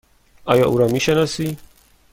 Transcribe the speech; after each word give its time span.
آیا 0.45 0.65
او 0.67 0.77
را 0.77 0.87
می 0.87 0.99
شناسی؟ 0.99 1.57